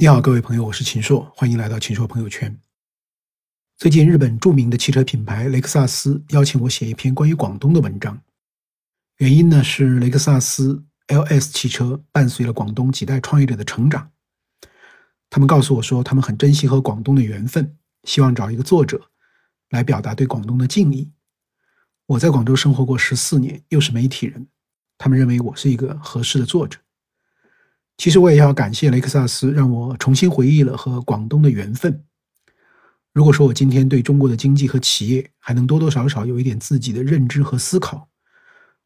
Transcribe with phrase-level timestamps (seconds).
[0.00, 2.58] 你好，各位朋友，我是秦朔，欢迎来到秦朔朋友圈。
[3.76, 8.18] 最近，日本著名的汽车品牌雷克萨斯邀请我写一篇关于广东的文章，
[9.18, 14.10] 原因呢是雷克萨斯 LS 汽车伴随了广东几代创业者的成长。
[15.28, 19.10] 他们告诉我说，他们很珍惜和广东的缘分，希望找一个作者
[19.68, 21.12] 来表达对广东的敬意。
[22.06, 24.48] 我在广州生活过十四年，又是媒体人，
[24.96, 26.78] 他们认为我是一个合适的作者。
[28.00, 32.02] 其实我也要感谢雷克萨斯，让我重新回忆了和广东的缘分。
[33.12, 38.08] 如果说我今天对中国的经济和企业还能多多少少有一点自己的认知和思考，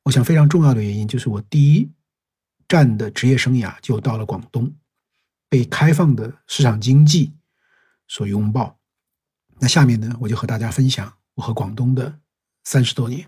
[0.02, 1.88] 我想非常重要的原因就是我第一
[2.66, 4.74] 站的职业生涯就到了广东，
[5.48, 7.32] 被开放的市场经济
[8.08, 8.76] 所拥抱。
[9.60, 12.18] 那下面呢，我就和大家分享我和广东的
[12.64, 13.24] 三十多年。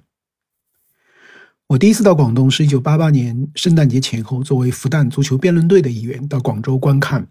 [1.69, 7.27] 我第一次到广东是一九八八年圣诞节前后，作为复旦足球辩论队的一员到广州观看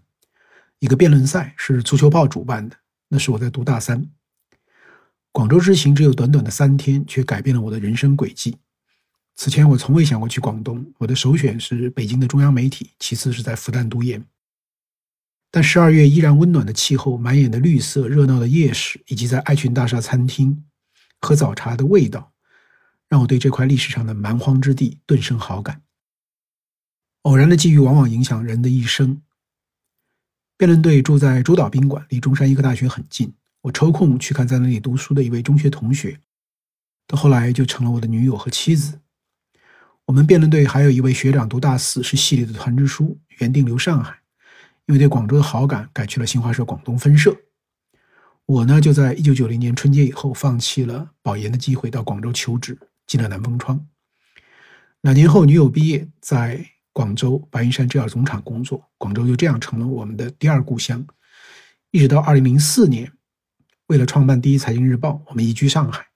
[0.78, 2.76] 一个辩论赛，是足球报主办的。
[3.08, 4.06] 那是我在读大三。
[5.32, 8.58] 广州之行只有短短的三天，却改变了我的人生轨迹。
[9.36, 14.22] 此前我从未想过去广东，我的首选是北京的中央媒体，其次是在复旦读研。
[15.50, 20.62] 但十二月依然温暖的气候、满眼的绿色、热闹的夜市，以及在爱群大厦餐厅
[21.22, 22.34] 喝早茶的味道。
[23.08, 25.82] 让我对这块历史上的蛮荒之地顿生好感。
[27.22, 29.22] 偶然的际遇往往影响人的一生。
[30.56, 33.34] 辩论队住在珠岛宾馆，离中山医科大学很近。
[33.62, 36.18] 我抽空去看在那里读书的一位中学同学，
[37.06, 39.00] 到后来就成了我的女友和妻子。
[40.04, 44.20] 我们辩论队还有一位学长读大四，是系里的团支书，原定留上海，
[44.86, 47.36] 因为对广州的好感，改去了新华社广东分社。
[48.46, 52.78] 我呢，就在一九九零年春节以后，放弃了保研的机会，到广州求职。
[53.06, 53.86] 进了南风窗。
[55.02, 61.06] 两年后，女友毕业，在广州白云山制药总厂工作，广州就这样成了我们的第二故乡。
[61.90, 63.12] 一直到二零零四年，
[63.86, 66.06] 为了创办第一财经日报，我们移居上海，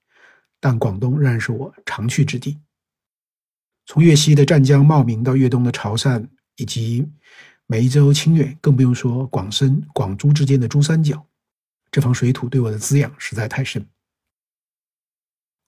[0.59, 2.59] 但广东仍然是我常去之地。
[3.87, 6.27] 从粤西的湛江、茂名到粤东的潮汕
[6.57, 7.09] 以及
[7.67, 11.27] 梅州、清远，更不用说广深、广珠之间的珠三角，
[11.91, 13.87] 这方水土对我的滋养实在太深。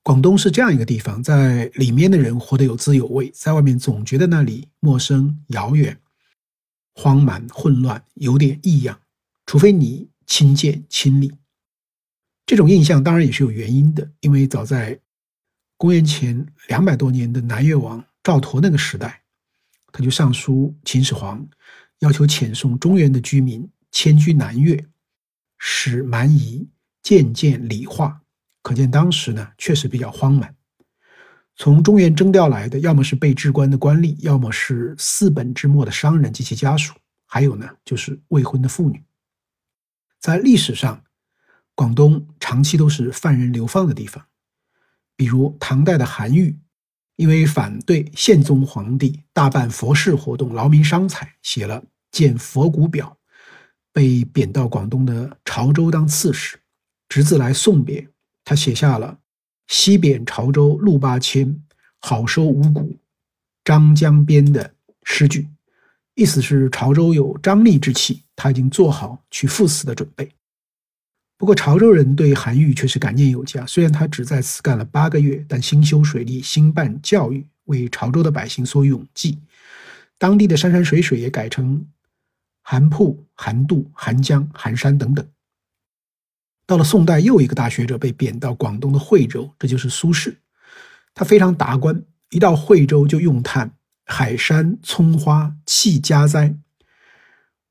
[0.02, 5.96] 广东是这样一个地方，在里面的人活得有滋有味，在外面总觉得那里陌生、遥远、
[6.94, 9.00] 荒蛮、混乱，有点异样。
[9.46, 11.32] 除非你亲见亲历，
[12.46, 14.10] 这种印象当然也是有原因的。
[14.20, 14.98] 因为早在
[15.76, 19.22] 公元前两百多年的南越王赵佗那个时代，
[19.92, 21.46] 他就上书秦始皇，
[22.00, 24.84] 要求遣送中原的居民迁居南越，
[25.58, 26.68] 使蛮夷
[27.04, 28.21] 渐渐理化。
[28.62, 30.54] 可见当时呢，确实比较荒蛮。
[31.56, 36.94] 从中原征调来的，要么是被置官的官吏，要么是四本之末的商人及其家属，
[37.26, 39.02] 还有呢，就是未婚的妇女。
[40.18, 41.04] 在历史上，
[41.74, 44.24] 广东长期都是犯人流放的地方。
[45.14, 46.58] 比如唐代的韩愈，
[47.16, 51.80] 因为反对宪宗皇帝大办佛事活动，劳民伤财，写了
[52.10, 53.18] 《建佛骨表》，
[53.92, 56.58] 被贬到广东的潮州当刺史，
[57.08, 58.08] 侄子来送别。
[58.44, 59.18] 他写下了
[59.68, 61.62] “西贬潮州路八千，
[62.00, 62.96] 好收五谷
[63.64, 65.48] 张江边”的诗句，
[66.14, 70.30] 意思是潮州有张力之气，他已经做好去赴死的准备。
[71.38, 79.40] 不过，潮州人对韩愈却是感念有加，虽然他只在此干了八个月，但兴修水利、兴办教育，为潮州的百姓所永记。
[80.18, 81.84] 当地的山山水水也改成
[82.62, 85.26] 韩铺、韩渡、韩江、韩山等等。
[86.66, 90.34] 到了宋代，又一个大学者被贬到广东的惠州，这就是苏轼。
[91.14, 93.70] 他非常达观，一到惠州就咏叹
[94.06, 96.54] 海山葱花气家哉，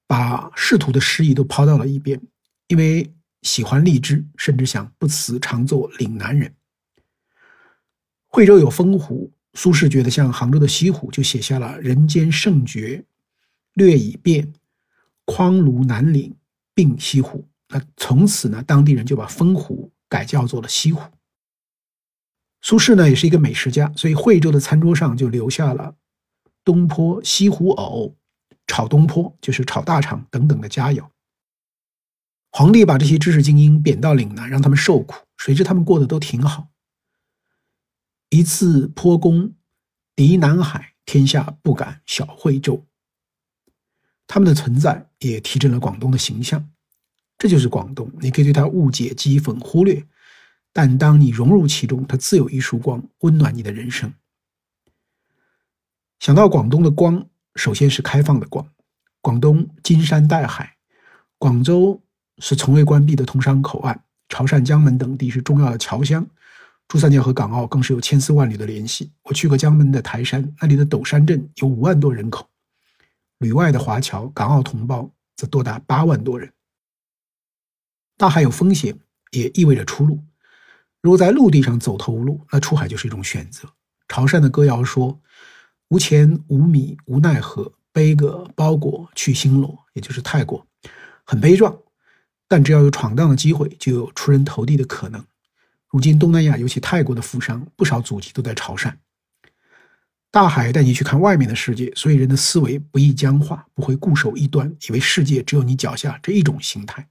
[0.05, 2.21] 把仕途的诗意都抛到了一边，
[2.67, 6.53] 因为喜欢荔枝，甚至想不辞常做岭南人。
[8.27, 13.03] 惠州有风湖，苏轼觉得像杭州的西湖，就写下了“人间胜绝
[13.73, 14.53] 略已变，
[15.25, 16.35] 匡庐南岭
[16.73, 17.47] 并西湖”。
[17.71, 21.01] 那从此呢，当地人就把风湖改叫做了西湖。
[22.61, 25.95] 苏轼呢也是一个美食家，所以惠州的餐桌上就留下了
[26.63, 28.15] 东坡西湖藕、
[28.67, 31.09] 炒东坡就是炒大肠等等的佳肴。
[32.51, 36.67] 皇帝把这些知识精英贬到岭南，让他们受苦，谁知他们过得都挺好。
[38.29, 39.53] 一次坡攻
[40.15, 42.85] 敌南海，天下不敢小惠州。
[44.27, 46.69] 他们的存在也提振了广东的形象。
[47.41, 50.05] 这就是广东，你可以对它误解、讥讽、忽略，
[50.71, 54.13] 但当你融入其中，它自有一束光，温暖你的人生。
[56.19, 58.63] 想到广东的光，首先是开放的光。
[59.21, 60.75] 广东金山带海，
[61.39, 61.99] 广州
[62.37, 66.23] 是从未关闭的通商口岸，潮汕、江门等地是重要的侨乡，
[66.87, 69.11] 珠三角和港澳更是有千丝万缕的联系。
[69.23, 72.47] 我去过江门的台山，那里的斗山镇有五万多人口，
[73.39, 76.47] 旅外的华侨、港澳同胞则多达八万多人。
[78.21, 78.95] 大海有风险，
[79.31, 80.23] 也意味着出路。
[81.01, 83.67] 如果在陆地上走投无路，那出海就是一种选择。
[84.07, 85.19] 潮汕的歌谣说
[85.89, 90.63] ：“无钱无米无奈何，背个包裹去新罗，也就是泰国。”
[91.25, 91.75] 很悲壮，
[92.47, 95.25] 但只要有闯荡的机会，就有出人头地的可能。
[95.89, 98.93] 如今东南亚，尤其泰国的富商，不少祖籍都在潮汕。
[100.29, 107.07] 大海带你去看外面的世界，所以人的思维不易僵化，不会固守一端，以为世界只有你脚下这一种形态。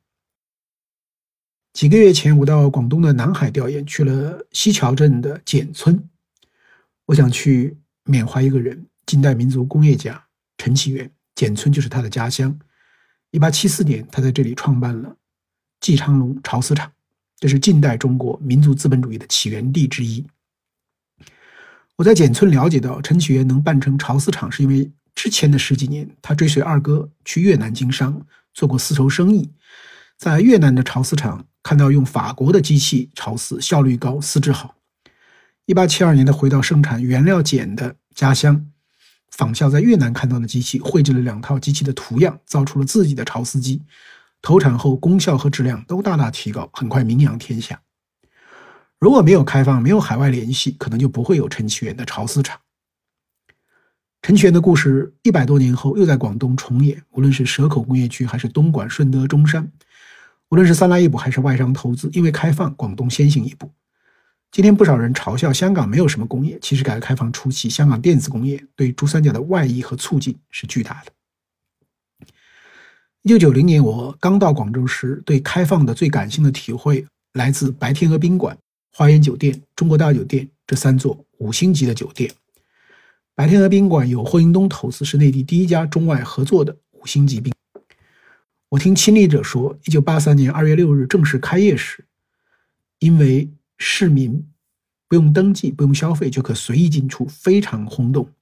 [1.81, 6.11] 几个月前，我到广东的南海调研，去了西樵镇的简村。
[7.07, 7.75] 我想去
[8.05, 10.23] 缅怀一个人，近代民族工业家
[10.59, 11.11] 陈启元。
[11.35, 12.55] 简村就是他的家乡。
[13.31, 15.17] 一八七四年，他在这里创办了
[15.81, 16.93] 季昌隆潮丝厂，
[17.39, 20.27] 这是近代中国民族资本主义的起源地之一。
[21.97, 29.51] 我在简村了解到，陈启元能办成潮丝厂，是因为之前的十几年，他追随二哥去越南经商，做过丝绸生意，
[30.19, 31.47] 在越南的潮丝厂。
[31.63, 34.77] 看到用法国的机器潮丝，效率高，丝质好。
[35.67, 38.67] 一八七二年，他回到生产原料碱的家乡，
[39.31, 43.83] 仿效在越南看到的机器，绘制了两套机器的图样，造出了自己的潮丝机。
[44.43, 47.81] 投产后，功效和质量都大大提高，很快名扬天下。
[48.99, 52.59] 如果没有开放，没有海外联系，可能就不会有陈启元的潮丝厂。
[54.23, 59.71] 陈启元的故事一百多年后又在广东重演，无论是蛇口工业区，还是东莞、顺德、中山。
[60.51, 63.71] 无论是三来一补还是外商投资，因为开放，广东先行一步。
[64.51, 71.13] 今天不少人嘲笑香港没有什么工业，其实改革开放初期，香港电子工业对珠三角的外溢和促进是巨大的。
[73.23, 78.59] 一九九零年我刚到广州时，对开放的最感性的体会来自白天鹅宾馆、
[78.93, 82.29] 花园酒店、中国大酒店这三座五星级的酒店。
[83.37, 87.53] 白天鹅宾馆由霍英东投资，是内地第一家中外合作的五星级宾。
[88.71, 92.05] 我听亲历者说，一九八三年二月六日正式开业时，
[93.01, 94.49] 因为市民
[95.09, 98.33] 不用登记、不用消费就可随意进出，非常轰动。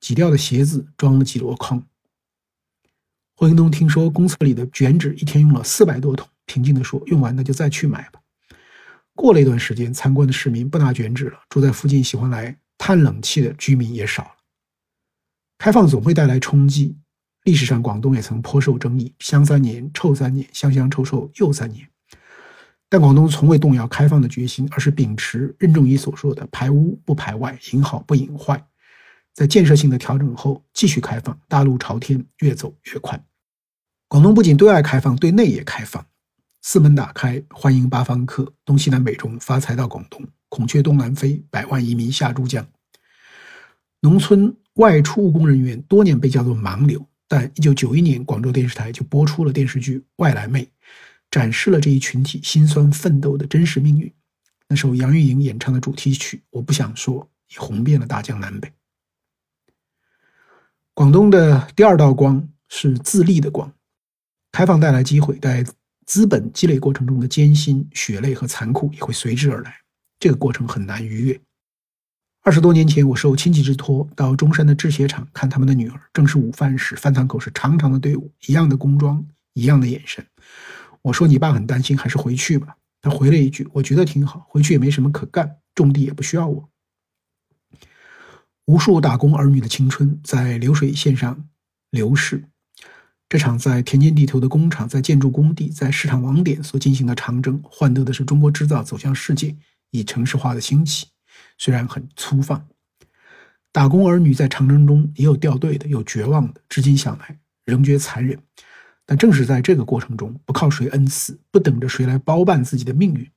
[0.00, 1.82] 挤掉的鞋子装了几箩筐。
[3.36, 8.20] 霍英东听说公厕里的卷纸一天用了四百多桶，平静地说：“用完那就再去买吧。”
[9.16, 14.36] 过了一段时间，参观的市民不拿卷纸了，住在附近喜欢来叹冷气的居民也少了。
[15.56, 16.98] 开放总会带来冲击。
[17.44, 21.86] 历史上，广东也曾颇受争议，香三年、臭三年，香香臭臭又三年。
[22.88, 28.66] 但广东从未动摇开放的决心，而是秉持任仲夷所说的“排污不排外，引好不引坏”。
[29.34, 33.22] 在建设性的调整后，继续开放，大路朝天，越走越宽。
[34.08, 36.06] 广东不仅对外开放，对内也开放，
[36.62, 42.66] 四门打开，欢迎八方客，东西南北中发财到广东，孔雀东南飞，百万移民下珠江。
[44.00, 47.06] 农村外出务工人员多年被叫做盲流。
[47.34, 50.62] 但一九九一年，广州电视台就播出了电视剧《外来妹》，
[51.32, 54.08] 展示了这一群体辛酸奋斗的真实命运。
[54.68, 57.20] 那首杨钰莹演唱的主题曲《我不想说》
[57.52, 58.70] 也红遍了大江南北。
[60.94, 63.72] 广东的第二道光是自立的光，
[64.52, 65.66] 开放带来机会，在
[66.06, 69.74] 资本积累过程中的艰辛、血泪和残酷也会随之而来，
[70.20, 71.40] 这个过程很难逾越。
[72.46, 75.98] 二十多年前，我受亲戚之托到中山的制鞋厂看他们的女儿。
[76.12, 80.22] 正是午饭时，饭堂口是长长的队伍，一样的工装，一样的眼神。
[81.00, 86.68] 我说：“你爸很担心，还是回去吧。”他回了一句：“我觉得挺好，回去也没什么可干，种地也不需要我。”
[88.66, 91.48] 无数打工儿女的青春在流水线上
[91.90, 92.44] 流逝。
[93.26, 99.56] 这场在田间地头的工厂，在建筑工地，在市场网点所进行的长征，换得的是中国制造走向世界，
[99.92, 101.06] 以城市化的兴起。
[101.58, 102.66] 虽然很粗放，
[103.72, 106.60] 打工儿女在长征中也有掉队的，有绝望的。
[106.68, 108.38] 至今想来，仍觉残忍。
[109.06, 113.30] 但正是在这个过程中，不靠谁恩赐，不等着谁来包办自己的命运，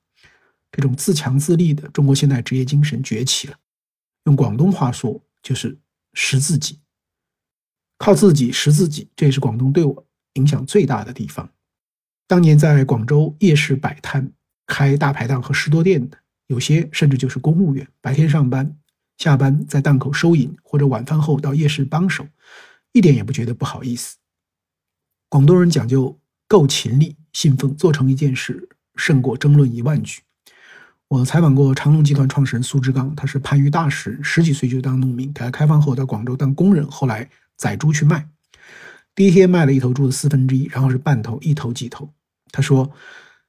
[0.72, 3.56] 这种自强自立的中国现代职业精神崛起了。
[4.26, 5.78] 用广东话说，就是
[6.14, 6.80] “识自己”，
[8.00, 9.10] 靠自己识自己。
[9.16, 11.50] 这也是广东对我影响最大的地方。
[12.28, 14.32] 当年在广州夜市摆摊，
[14.66, 16.18] 开大排档和士多店的。
[16.48, 18.76] 有些甚至就是公务员，白天上班，
[19.18, 22.28] 下班在档口收银，或者晚饭后到夜市帮手，
[22.94, 24.18] 一点也不觉得不好意思。
[25.30, 30.22] 广东人讲究够勤力，信奉做成一件事胜过争论一万句。
[31.10, 38.28] 我采访过长隆集团创始人苏志刚，他是番禺大使，十几岁就当农民，改革开放后到广州当工人，后来宰猪去卖。
[39.16, 42.14] 第一天卖了一头猪的四分之一，然后是半头，一头几头。
[42.52, 42.92] 他说，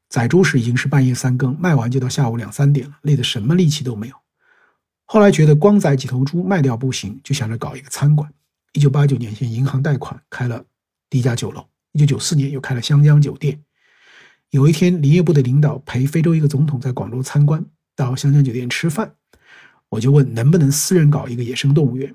[0.09, 4.17] 宰猪时已经是半夜三更，卖完就到下午两三点了，累得什么力气都没有。
[5.05, 8.33] 后来觉得光宰几头猪卖掉不行，就想着搞一个餐馆。
[8.73, 10.65] 一九八九年向银行贷款开了
[11.09, 11.67] 第一家酒楼。
[11.93, 13.63] 一九九四年又开了香江酒店。
[14.51, 17.65] 有一天，林业部的领导陪非洲一个总统在广州参观，
[17.97, 19.15] 到香江酒店吃饭，
[19.89, 22.15] 我就问能不能私人搞一个野生动物园。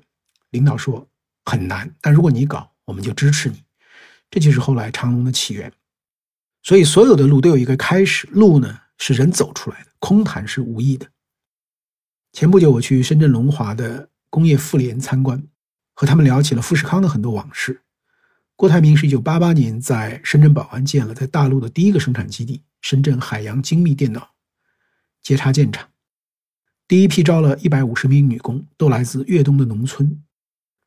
[0.50, 1.06] 领导说
[1.44, 3.62] 很难，但如果你搞，我们就支持你。
[4.30, 5.72] 这就是后来长隆的起源。
[6.64, 11.06] 所以，所有的路都有一个开始，路呢是人走出来的，空谈是无意的。
[12.32, 15.46] 前不久，我去深圳龙华的工业妇联参观，
[15.92, 17.82] 和他们聊起了富士康的很多往事。
[18.56, 24.30] 郭台铭是一九八八年在深圳宝安建了在大陆的第一个生产基地——深圳海洋精密电脑
[25.20, 25.90] 接插件厂，
[26.88, 30.24] 第一批招了一百五十名女工，都来自粤东的农村，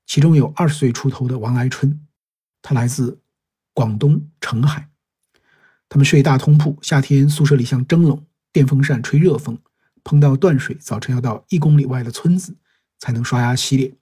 [0.08, 2.08] 其中有二十岁出头的王来春，
[2.64, 3.22] 她来自
[3.76, 4.90] 广东澄海。
[5.90, 9.58] 他们睡大通铺，夏天宿舍里像蒸笼，电风扇吹热风，
[10.04, 12.58] 碰到断水，早晨要到一公里外的村子
[13.00, 13.94] 才能刷牙洗脸。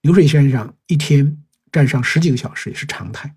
[0.00, 3.36] 流水线上一天站上十几个小时也是常态。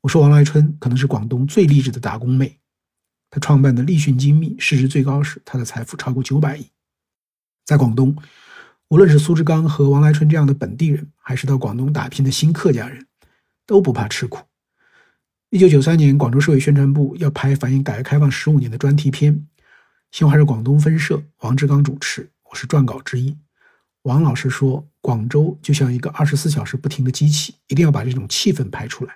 [0.00, 2.58] 我说王来春可能是广东最励志的打工妹，
[3.28, 6.70] 她创办的立讯精密市值最高时，她的财富超过九百亿。
[7.64, 8.16] 在广东，
[8.88, 13.06] 无论是苏志刚和王来春这样的本地人，还是到广东打拼的新客家人，
[13.66, 14.46] 都不怕吃苦。
[15.56, 19.46] 一九九三年，广州市委宣传部要拍反映改革开放十五年的专题片，
[20.10, 23.34] 新华社广东分社王志刚主持，我是撰稿之一。
[24.02, 29.14] 王老师说，广州就像一个二十四小时不停的机器，一定要把这种气氛拍出来。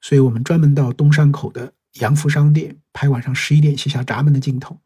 [0.00, 4.76] 所以我们专门到东山口的洋服商店拍晚上十一点卸下闸门的镜头，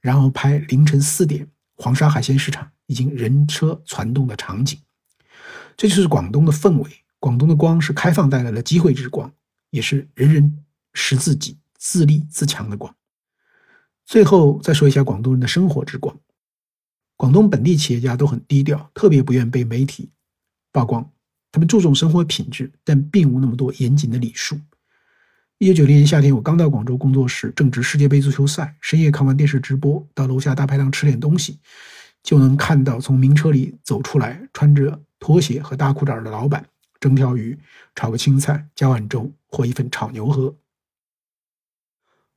[0.00, 4.78] 然后拍凌晨四点黄沙海鲜市场已经人车攒动的场景。
[5.76, 6.88] 这就是广东的氛围。
[7.18, 9.32] 广东的光是开放带来的机会之光。
[9.70, 12.94] 也是人人识自己、自立自强的光。
[14.04, 16.16] 最后再说一下广东人的生活之光。
[17.16, 20.10] 广东本地企业家都很低调，特别不愿被媒体
[20.72, 21.10] 曝光。
[21.52, 24.58] 他们注重生活品质，但并无那么多严谨的礼数。
[25.58, 31.58] 一九九零年夏天，我刚到广州工作时，正值世界杯足球赛，深夜看完电视直播，到楼下大排档吃点东西，
[32.22, 36.66] 就能看到从名车里走出来，穿着拖鞋和大裤衩的老板。
[36.98, 37.58] 蒸条鱼，
[37.94, 40.56] 炒个青菜，加碗粥或一份炒牛河。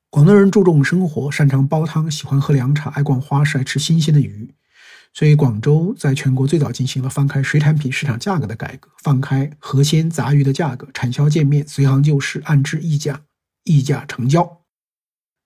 [0.10, 4.54] 广东人注重生活，擅长煲汤，喜欢喝凉茶，爱逛花市，爱吃新鲜的鱼。
[5.16, 13.22] 所以，广州在全国最早进行了放开水产品市场价格的改革，放开河鲜杂鱼的价格，产销见面，随行就市，按质议价，
[13.64, 14.62] 议价成交。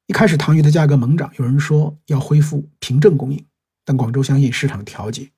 [0.06, 3.46] 一开始，塘鱼的价格猛涨，有人说要恢复凭证供应，
[3.84, 5.32] 但广州相信市场调节。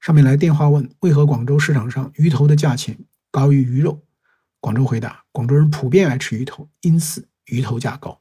[0.00, 2.98] 上面来电话问为何广州市场上鱼头的价钱
[3.30, 4.05] 高于鱼肉？
[4.60, 8.20] 广州回答：广州人普遍爱吃鱼头，因此鱼头价高。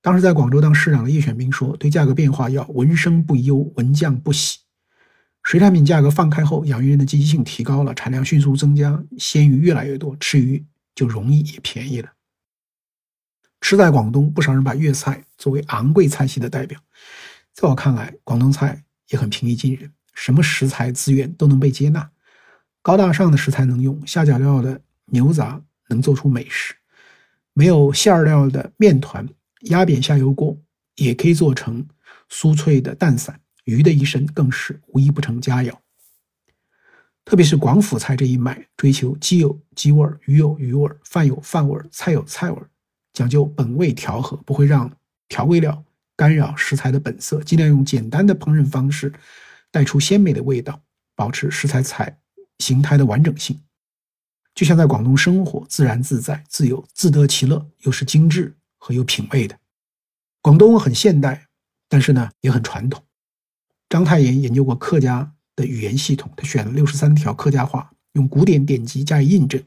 [0.00, 4.58] 当时在广州当市长的叶选兵说：“对价格变化要闻声不忧，闻降不喜。”
[5.44, 10.64] 水产品价格放开后，养鱼人的积极性提高了，产量迅速增加，鲜鱼越来越多，吃鱼
[10.94, 12.12] 就容易也便宜了。
[13.60, 16.80] 吃在广东，不少人把粤菜作为昂贵菜系的代表。
[17.52, 19.92] 在我看来，广东菜也很平易近人。
[20.14, 22.10] 什么食材资源都能被接纳，
[22.82, 24.80] 高大上的食材能用，下脚料的
[25.12, 26.74] 牛杂能做出美食，
[27.52, 29.28] 没有馅料的面团
[29.62, 30.58] 压扁下油锅
[30.96, 31.86] 也可以做成
[32.30, 35.72] 酥脆的蛋散，鱼的一生更是无一不成佳肴。
[37.24, 42.68] 特别是广府菜这一脉，追求鸡有鸡味儿，鱼有鱼味儿，饭有饭味儿，菜有菜味儿，
[43.12, 44.90] 讲究本味调和，不会让
[45.28, 45.84] 调味料
[46.16, 49.12] 干扰食材的本色，尽量用简单的烹饪方式。
[49.70, 50.82] 带出鲜美的味道，
[51.14, 52.18] 保持食材彩
[52.58, 53.58] 形态的完整性，
[54.54, 59.58] 就像在广东生活，自然自在、自由、自得其乐，又是精致和有品味的。
[60.40, 61.48] 广东很现代，
[61.88, 63.02] 但是呢也很传统。
[63.88, 69.62] 章太炎研究过客家的语言系统，他选了六十三条客家话，用古典典籍加以印证，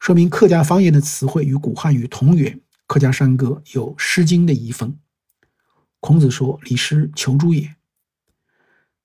[0.00, 2.60] 说明客家方言的词汇与古汉语同源。
[2.86, 4.98] 客家山歌有《诗经》的遗风。
[6.00, 7.74] 孔子说：“礼诗求诸也。”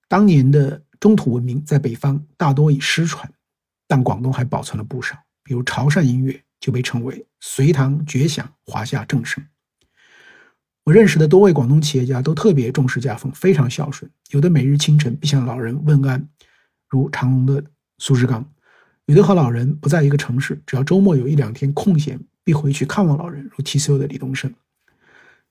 [0.07, 3.29] 当年的中土文明在北方大多以诗传，
[3.87, 5.17] 但广东还保存了不少。
[5.43, 9.45] 比如潮汕音乐就被称为“隋唐绝响，华夏正盛”。
[10.85, 14.09] 我认识的多位广东企业家都特别重视家风，非常孝顺。
[14.31, 16.27] 有的每日清晨必向老人问安，
[16.89, 17.63] 如长隆的
[17.99, 18.43] 苏志刚；
[19.05, 24.49] 有的和老人不在一个城市，只要周末有一两天空闲，必回去看望老人，如 TCL 的李东生；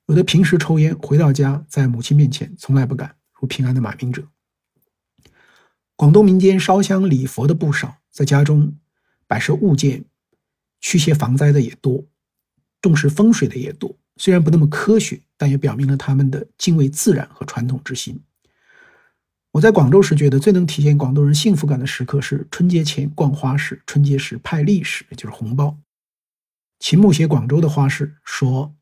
[0.06, 4.26] 有的平时抽烟，回到家在母亲面前从来不敢，如平安的马明哲。
[5.96, 8.76] 广东民间烧香礼佛的不少，在家中
[9.26, 10.04] 摆设物件
[10.80, 12.04] 驱邪防灾的也多，
[12.80, 13.98] 重视风水的也多。
[14.18, 18.20] 虽然不那么科学，但也表明了他们的敬畏自然和传统之心。
[19.52, 25.78] 我在广州时觉得最能体现广东人幸福感的时刻是春节前逛花市，春节时派利是，也就是红包。
[26.78, 28.74] 秦牧写广州的花市说：“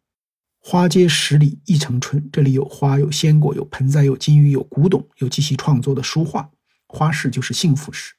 [0.58, 6.50] 花街十里一城春，这里有花，有鲜果，有盆栽，有金鱼，有古董，有极其创作的书画。
[6.86, 8.14] 花市就是幸福市，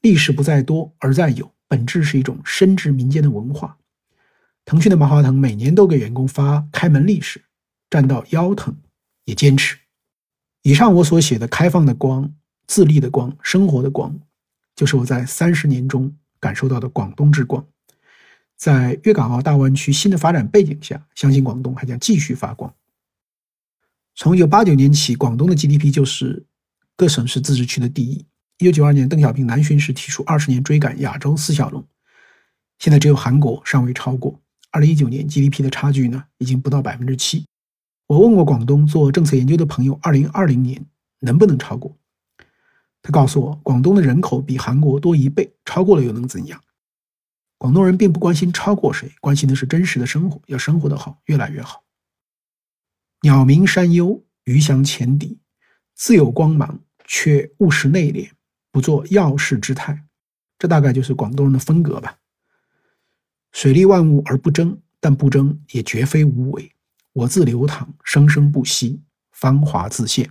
[0.00, 3.76] 历史不在多而在有，本质是一种深植民间的文化。”
[4.64, 7.42] 腾讯的马化腾每年都给员工发开门利是，
[7.88, 8.76] 站到腰疼
[9.24, 9.78] 也坚持。
[10.62, 12.34] 以上我所写的开放的光、
[12.66, 14.18] 自立的光、生活的光，
[14.76, 17.66] 就是我在三十年中感受到的广东之光。
[18.56, 22.74] 在粤港澳大湾区新的发展背景下，相信广东还将继续发光。
[24.16, 26.44] 从一九八九年起，广东的 GDP 就是
[26.94, 28.26] 各省市自治区的第一。
[28.58, 31.86] 一九九二年，邓小平南巡时提出二十年追赶亚洲四小龙，
[32.80, 34.40] 现在只有韩国尚未超过。
[34.72, 37.46] 二零一九年 GDP 的差距呢，已经不到百分之七。
[38.08, 40.84] 我问过广东做政策研究的朋友，二零二零年
[41.20, 41.96] 能不能超过？
[43.00, 46.60] 他告诉我，广东的人口比韩国多一倍，超过了又能怎样？
[47.58, 51.84] 广东人并不关心超过谁，关心的是真实的生活，要生活的好，越来越好。
[53.22, 55.38] 鸟鸣山幽，鱼翔浅底，
[55.94, 58.30] 自有光芒，却务实内敛，
[58.78, 60.04] 不做要事之态。
[60.56, 62.16] 这大概就是广东人的风格吧。
[63.50, 66.70] 水利万物而不争，但不争也绝非无为。
[67.12, 70.30] 我自流淌，生生不息，芳华自现。